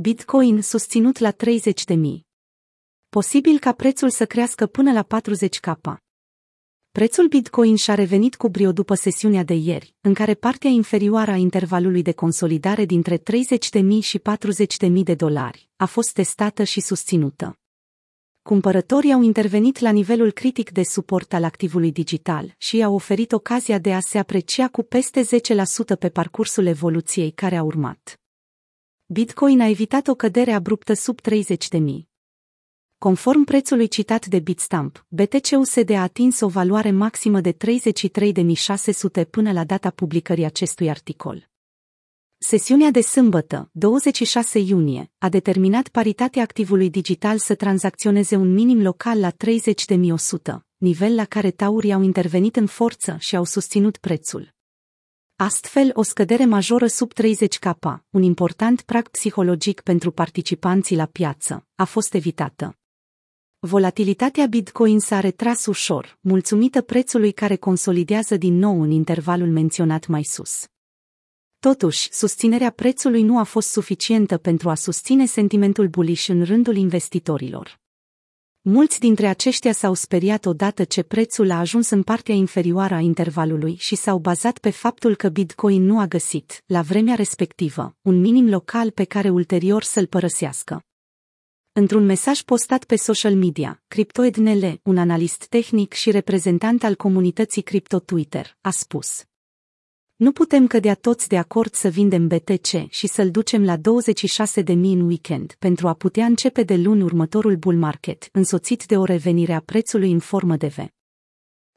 [0.00, 2.26] Bitcoin susținut la 30 de mii.
[3.08, 5.66] Posibil ca prețul să crească până la 40 k.
[6.90, 11.36] Prețul Bitcoin și-a revenit cu brio după sesiunea de ieri, în care partea inferioară a
[11.36, 13.22] intervalului de consolidare dintre 30.000
[14.00, 17.58] și 40.000 de dolari a fost testată și susținută.
[18.42, 23.78] Cumpărătorii au intervenit la nivelul critic de suport al activului digital și i-au oferit ocazia
[23.78, 28.20] de a se aprecia cu peste 10% pe parcursul evoluției care a urmat.
[29.10, 31.28] Bitcoin a evitat o cădere abruptă sub 30.000.
[32.98, 39.64] Conform prețului citat de Bitstamp, BTC-USD a atins o valoare maximă de 33.600 până la
[39.64, 41.48] data publicării acestui articol.
[42.38, 49.20] Sesiunea de sâmbătă, 26 iunie, a determinat paritatea activului digital să tranzacționeze un minim local
[49.20, 54.56] la 30.100, nivel la care taurii au intervenit în forță și au susținut prețul.
[55.40, 57.66] Astfel, o scădere majoră sub 30 k,
[58.10, 62.78] un important prag psihologic pentru participanții la piață, a fost evitată.
[63.58, 70.22] Volatilitatea Bitcoin s-a retras ușor, mulțumită prețului care consolidează din nou în intervalul menționat mai
[70.22, 70.66] sus.
[71.58, 77.80] Totuși, susținerea prețului nu a fost suficientă pentru a susține sentimentul bullish în rândul investitorilor.
[78.70, 83.76] Mulți dintre aceștia s-au speriat odată ce prețul a ajuns în partea inferioară a intervalului
[83.78, 88.48] și s-au bazat pe faptul că Bitcoin nu a găsit, la vremea respectivă, un minim
[88.48, 90.82] local pe care ulterior să-l părăsească.
[91.72, 97.98] Într-un mesaj postat pe social media, CryptoEdNL, un analist tehnic și reprezentant al comunității Crypto
[97.98, 99.22] Twitter, a spus
[100.18, 103.82] Nu putem cădea toți de acord să vindem BTC și să-l ducem la 26.000
[104.66, 109.52] în weekend pentru a putea începe de luni următorul bull market, însoțit de o revenire
[109.52, 110.76] a prețului în formă de V.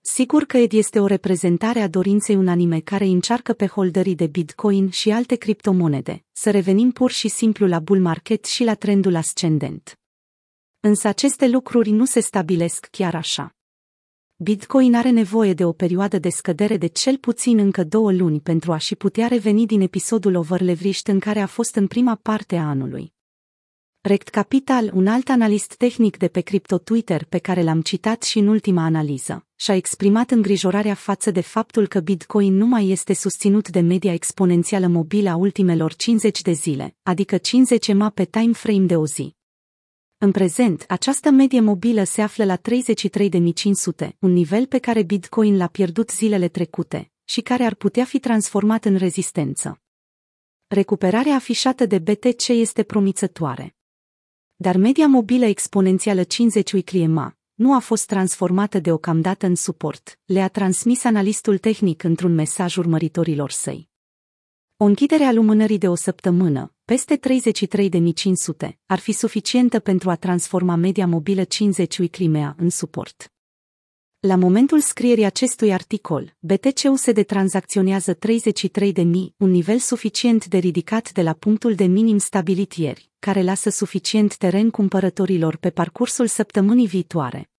[0.00, 4.90] Sigur că ED este o reprezentare a dorinței unanime care încearcă pe holderii de Bitcoin
[4.90, 9.98] și alte criptomonede, să revenim pur și simplu la bull market și la trendul ascendent.
[10.80, 13.57] Însă aceste lucruri nu se stabilesc chiar așa.
[14.40, 18.72] Bitcoin are nevoie de o perioadă de scădere de cel puțin încă două luni pentru
[18.72, 22.68] a și putea reveni din episodul overleveraged în care a fost în prima parte a
[22.68, 23.12] anului.
[24.00, 28.38] Rect Capital, un alt analist tehnic de pe Crypto Twitter pe care l-am citat și
[28.38, 33.68] în ultima analiză, și-a exprimat îngrijorarea față de faptul că Bitcoin nu mai este susținut
[33.68, 38.84] de media exponențială mobilă a ultimelor 50 de zile, adică 50 EMA pe time frame
[38.84, 39.37] de o zi.
[40.18, 45.66] În prezent, această medie mobilă se află la 33.500, un nivel pe care Bitcoin l-a
[45.66, 49.80] pierdut zilele trecute și care ar putea fi transformat în rezistență.
[50.66, 53.72] Recuperarea afișată de BTC este promițătoare
[54.60, 60.48] dar media mobilă exponențială 50 weekly EMA nu a fost transformată deocamdată în suport, le-a
[60.48, 63.88] transmis analistul tehnic într-un mesaj urmăritorilor săi.
[64.76, 70.74] O închidere a lumânării de o săptămână, peste 33.500, ar fi suficientă pentru a transforma
[70.74, 73.32] media mobilă 50 weekly EMA în suport.
[74.18, 79.02] La momentul scrierii acestui articol, BTC-USD tranzacționează 33.000,
[79.36, 84.36] un nivel suficient de ridicat de la punctul de minim stabilit ieri, care lasă suficient
[84.36, 87.50] teren cumpărătorilor pe parcursul săptămânii viitoare.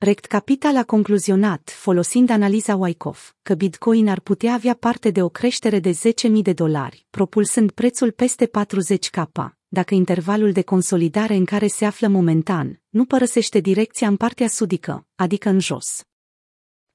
[0.00, 5.28] Rect Capital a concluzionat, folosind analiza Wyckoff, că Bitcoin ar putea avea parte de o
[5.28, 9.30] creștere de 10.000 de dolari, propulsând prețul peste 40 k
[9.68, 15.06] dacă intervalul de consolidare în care se află momentan nu părăsește direcția în partea sudică,
[15.14, 16.02] adică în jos.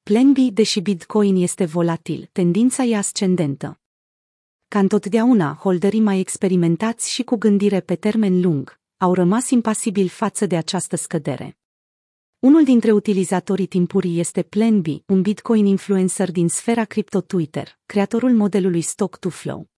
[0.03, 3.79] Plan B, deși Bitcoin este volatil, tendința e ascendentă.
[4.67, 10.45] Ca întotdeauna, holderii mai experimentați și cu gândire pe termen lung au rămas impasibili față
[10.45, 11.57] de această scădere.
[12.43, 18.31] Unul dintre utilizatorii timpurii este Plan B, un Bitcoin influencer din sfera cripto Twitter, creatorul
[18.31, 19.69] modelului Stock to Flow.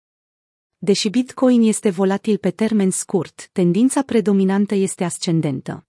[0.77, 5.87] Deși Bitcoin este volatil pe termen scurt, tendința predominantă este ascendentă.